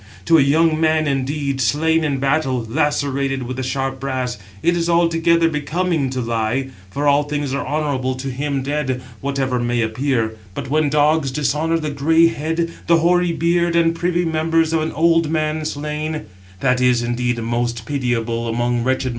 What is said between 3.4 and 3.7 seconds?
with the